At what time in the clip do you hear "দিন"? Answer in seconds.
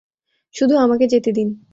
1.31-1.47